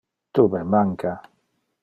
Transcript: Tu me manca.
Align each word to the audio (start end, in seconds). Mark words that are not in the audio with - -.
Tu 0.37 0.45
me 0.53 0.61
manca. 0.77 1.13